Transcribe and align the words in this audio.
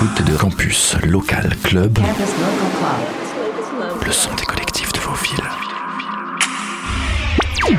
l'écoute 0.00 0.22
de 0.22 0.36
Campus 0.36 0.96
Local 1.02 1.56
Club, 1.62 1.98
le 4.04 4.12
son 4.12 4.32
des 4.34 4.44
collectifs 4.44 4.92
de 4.92 5.00
vos 5.00 5.14
villes. 5.14 5.44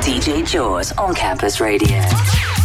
DJ 0.01 0.45
Jaws 0.45 0.91
on 0.97 1.13
Campus 1.13 1.61
Radio. 1.61 2.58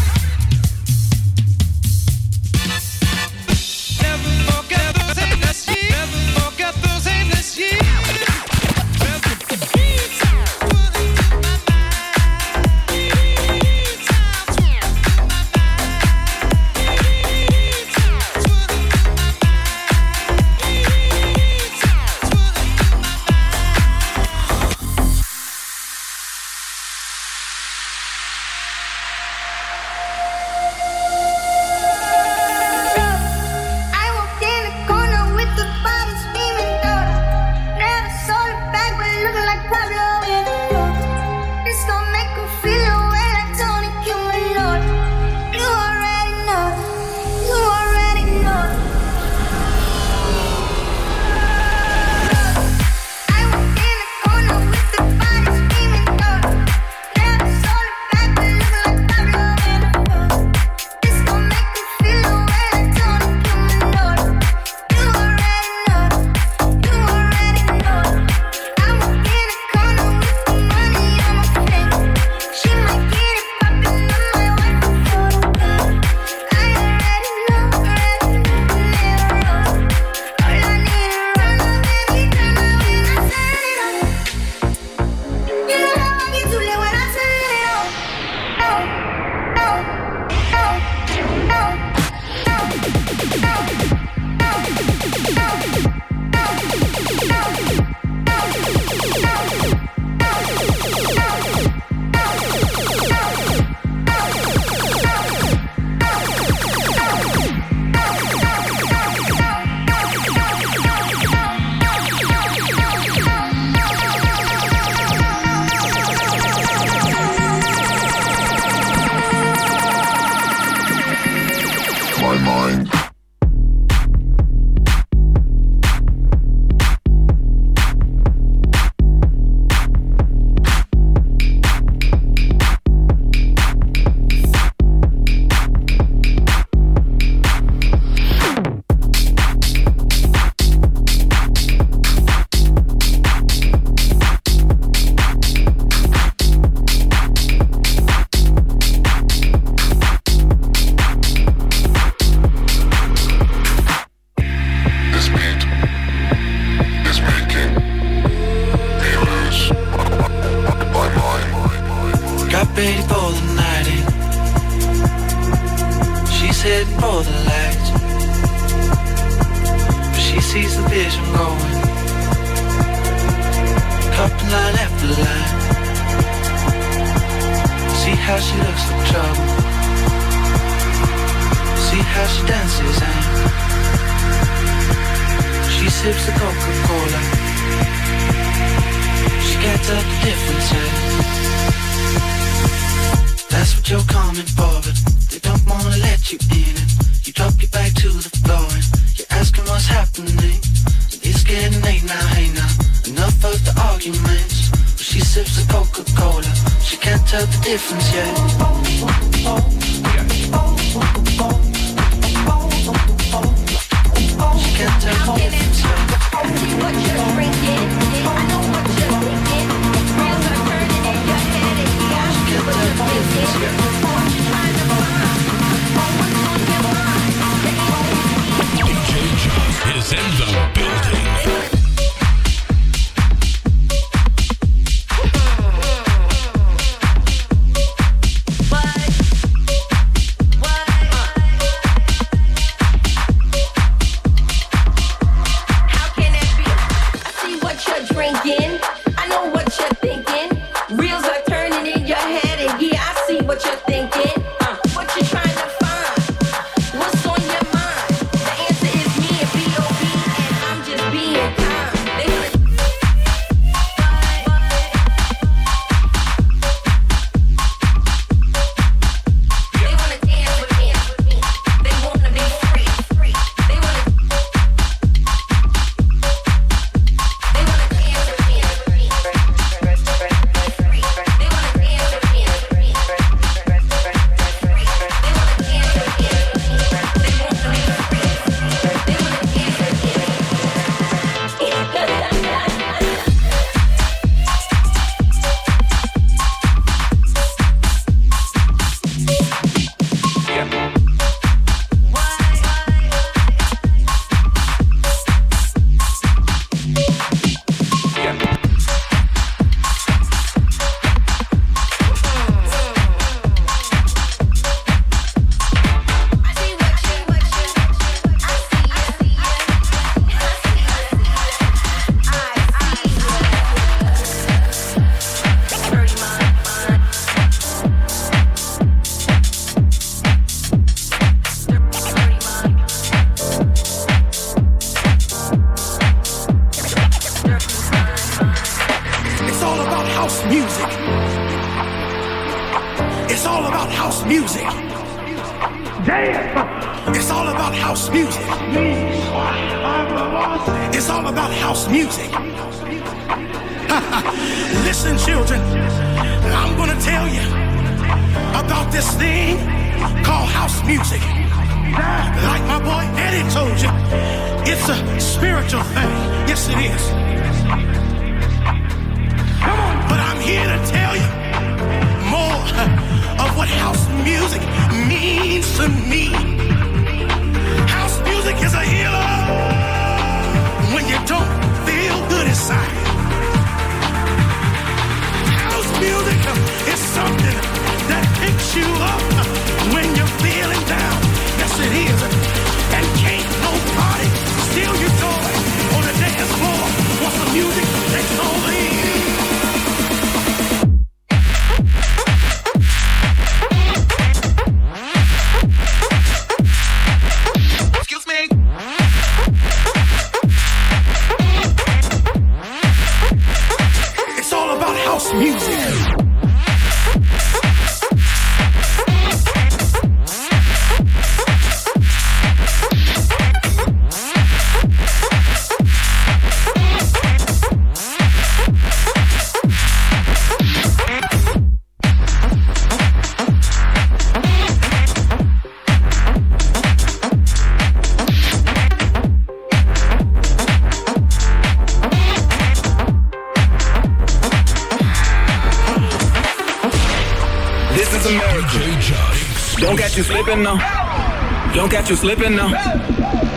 got 450.14 450.28
you 450.28 450.32
slipping 450.32 450.62
now. 450.62 451.72
Don't 451.74 451.90
got 451.90 452.08
you 452.08 452.14
slipping 452.14 452.54
now. 452.54 452.68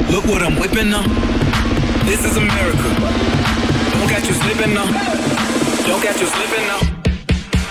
Look 0.09 0.25
what 0.25 0.41
I'm 0.41 0.55
whipping 0.59 0.89
now. 0.89 1.03
This 2.03 2.25
is 2.25 2.35
America. 2.35 2.81
Don't 3.91 4.09
got 4.09 4.25
you 4.25 4.33
slipping 4.33 4.73
now. 4.73 4.85
Don't 5.85 6.03
got 6.03 6.19
you 6.19 6.25
slipping 6.25 6.65
now. 6.65 6.79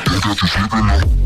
Don't 0.04 0.22
got 0.22 0.40
you 0.40 0.46
slipping 0.46 0.86
now. 0.86 1.25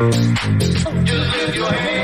Just 0.00 0.86
lift 0.86 1.54
your 1.54 1.70
hands. 1.70 1.99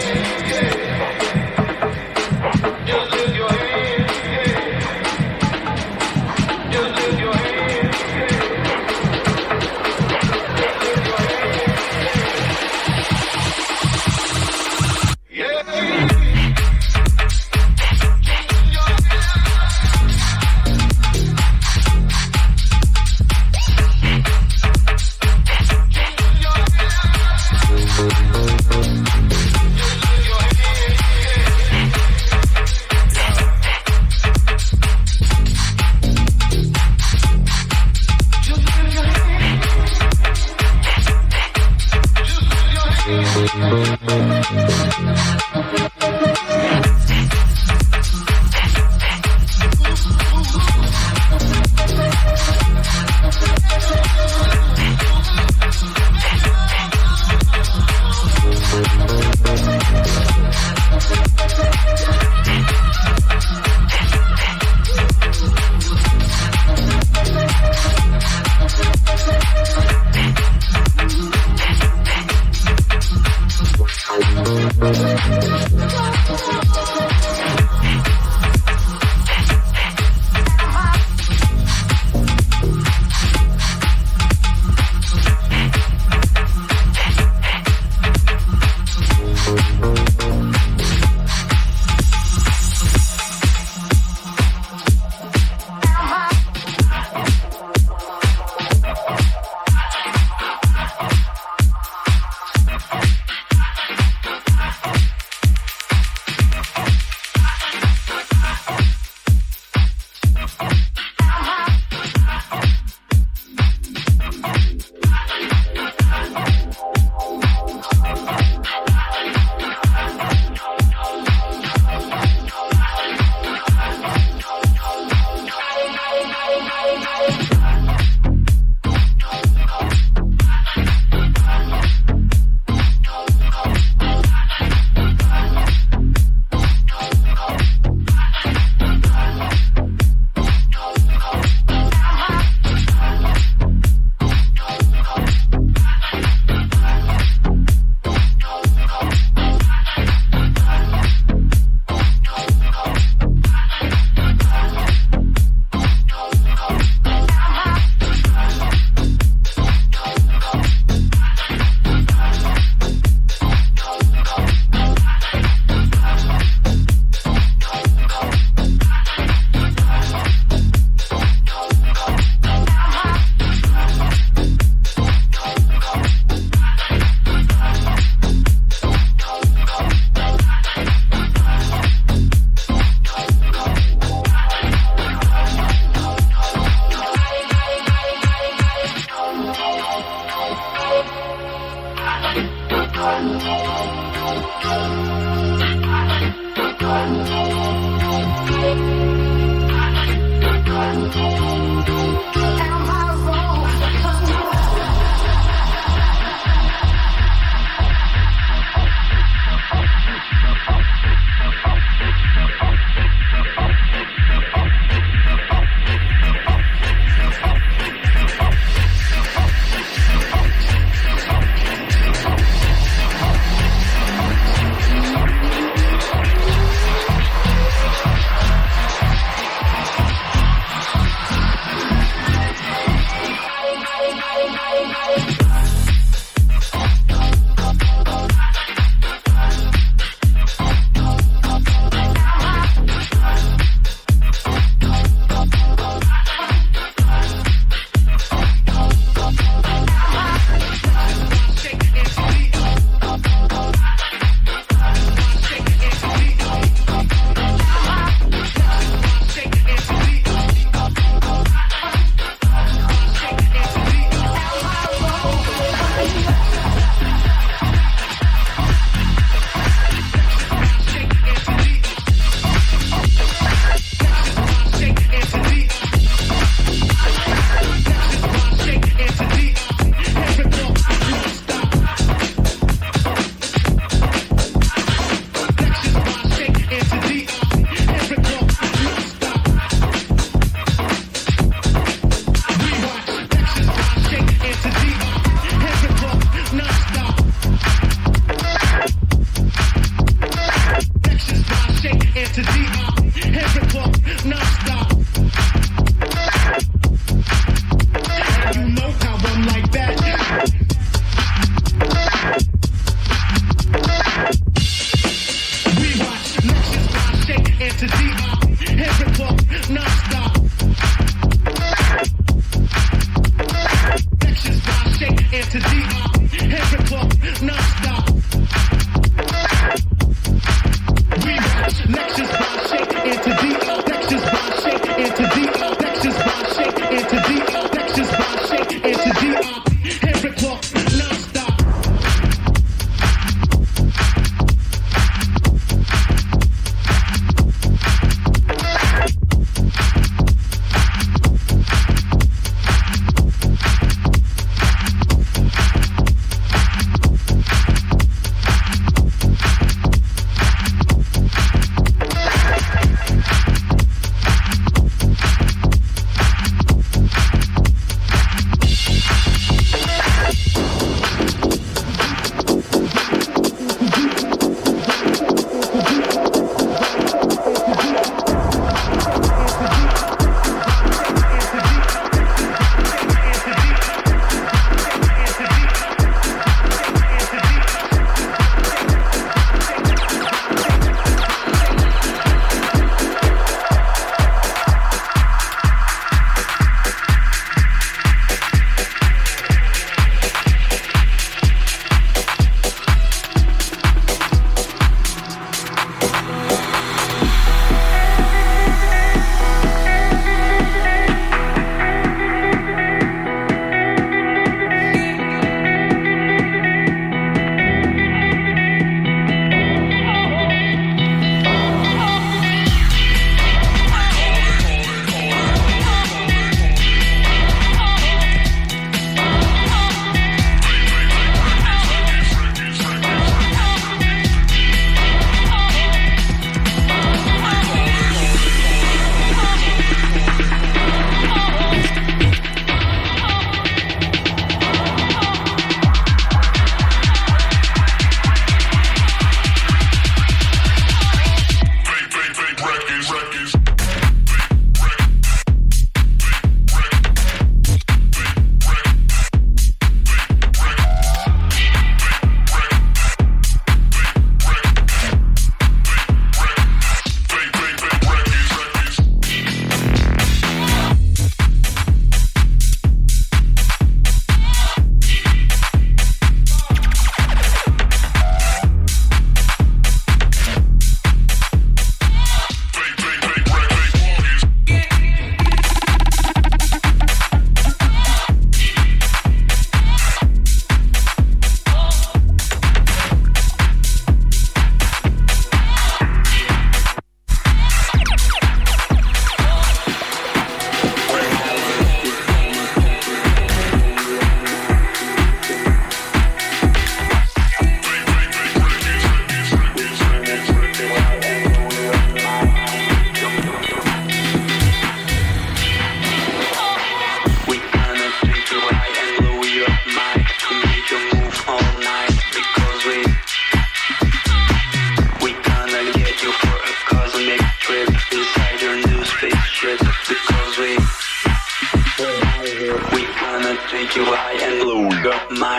Thank 74.79 76.51
you. 76.51 76.56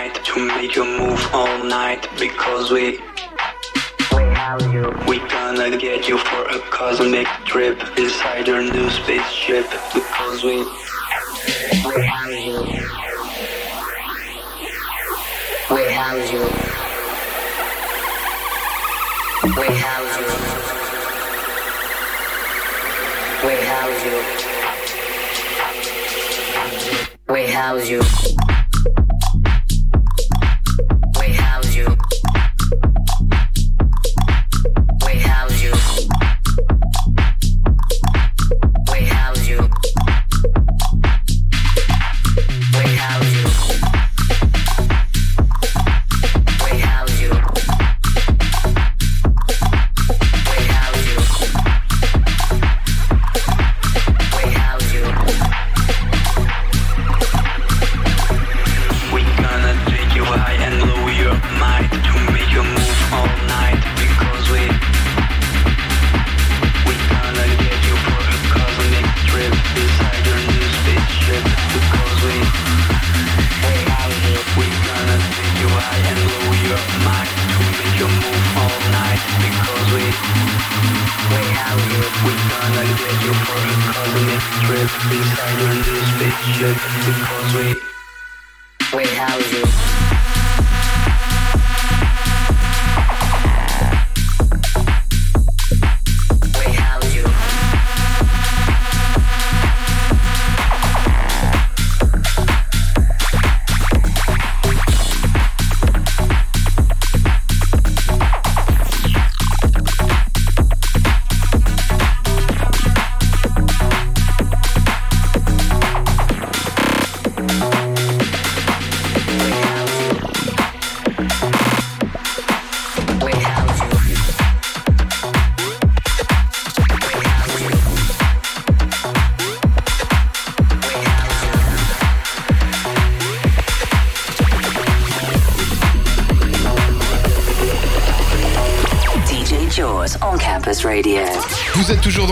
Your 0.08 0.24
to 0.24 0.48
make 0.48 0.76
you 0.76 0.86
move 0.86 1.30
all 1.34 1.64
night 1.64 2.08
because 2.18 2.72
we 2.72 3.00
we 4.16 4.24
have 4.40 4.62
you 4.74 4.94
We 5.08 5.20
gonna 5.30 5.78
get 5.78 6.08
you 6.08 6.18
for 6.18 6.44
a 6.46 6.60
cosmic 6.70 7.28
trip 7.46 7.78
inside 7.98 8.48
your 8.48 8.62
new 8.62 8.90
spaceship 8.90 9.66
because 9.94 10.44
we 10.44 10.58
we 11.88 12.02
house 12.14 12.46
you. 12.48 12.58
We 15.76 15.84
house 16.00 16.32
you. 16.32 16.44
We 19.60 19.68
house 19.86 20.14
you. 20.20 20.28
We 23.48 23.56
house 23.72 24.06
you 24.06 24.48
we 27.30 27.46
house 27.46 27.90
you 27.90 28.47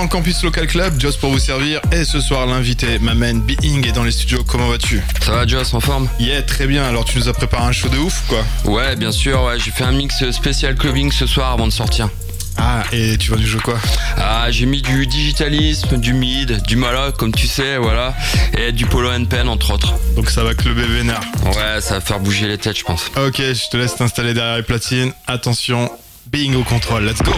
dans 0.06 0.10
campus 0.10 0.44
local 0.44 0.68
club, 0.68 1.00
Joss 1.00 1.18
pour 1.18 1.32
vous 1.32 1.40
servir. 1.40 1.82
Et 1.92 2.04
ce 2.04 2.20
soir, 2.20 2.46
l'invité, 2.46 3.00
ma 3.00 3.16
man 3.16 3.42
Being, 3.42 3.88
est 3.88 3.92
dans 3.92 4.04
les 4.04 4.12
studios. 4.12 4.44
Comment 4.46 4.68
vas-tu? 4.68 5.02
Ça 5.22 5.32
va 5.32 5.48
Joss, 5.48 5.74
en 5.74 5.80
forme? 5.80 6.08
Yeah, 6.20 6.44
très 6.44 6.68
bien. 6.68 6.84
Alors, 6.84 7.06
tu 7.06 7.18
nous 7.18 7.28
as 7.28 7.34
préparé 7.34 7.64
un 7.64 7.72
show 7.72 7.90
de 7.90 7.98
ouf, 7.98 8.24
quoi 8.28 8.44
Ouais, 8.66 8.96
bien 8.96 9.12
sûr, 9.12 9.42
ouais, 9.44 9.58
j'ai 9.58 9.72
fait 9.72 9.84
un 9.84 9.92
mix 9.92 10.30
spécial 10.30 10.76
clubbing 10.76 11.12
ce 11.12 11.26
soir 11.26 11.52
avant 11.52 11.66
de 11.66 11.72
sortir. 11.72 12.10
Ah, 12.58 12.84
et 12.92 13.18
tu 13.18 13.32
vas 13.32 13.38
nous 13.38 13.48
jouer 13.48 13.62
quoi? 13.62 13.80
Ah, 14.18 14.48
j'ai 14.52 14.68
mis 14.68 14.82
du 14.82 15.08
digitalisme, 15.08 15.98
du 15.98 16.14
mid, 16.14 16.62
du 16.68 16.76
maloc, 16.76 17.18
comme 17.18 17.34
tu 17.34 17.48
sais, 17.48 17.78
voilà, 17.78 18.14
et 18.58 18.72
du 18.72 18.86
polo 18.86 19.10
and 19.12 19.26
pen, 19.26 19.50
entre 19.50 19.74
autres. 19.74 19.96
Donc, 20.16 20.30
ça 20.30 20.44
va 20.44 20.54
clubber 20.54 20.86
vénère. 20.86 21.22
Ouais, 21.46 21.82
ça 21.82 21.96
va 21.96 22.02
faire 22.02 22.20
bouger 22.20 22.48
les 22.48 22.60
têtes, 22.60 22.78
je 22.78 22.84
pense. 22.84 23.10
Ok, 23.18 23.38
je 23.40 23.70
te 23.70 23.78
laisse 23.78 23.96
t'installer 23.96 24.36
derrière 24.36 24.58
les 24.58 24.64
platines. 24.64 25.14
Attention, 25.26 25.90
Being 26.28 26.56
au 26.56 26.64
contrôle. 26.64 27.06
Let's 27.06 27.24
go 27.24 27.32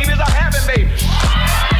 babies 0.00 0.20
are 0.20 0.30
having 0.30 0.66
babies. 0.66 1.79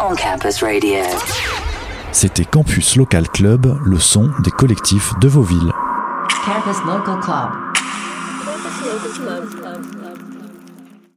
on 0.00 0.14
campus 0.14 0.62
radio. 0.62 1.02
C'était 2.12 2.44
Campus 2.44 2.96
Local 2.96 3.28
Club, 3.28 3.78
le 3.84 3.98
son 3.98 4.30
des 4.40 4.50
collectifs 4.50 5.12
de 5.20 5.28
vos 5.28 5.42
villes. 5.42 5.72
Campus 6.44 6.78
Local 6.84 7.20
Club. 7.20 7.67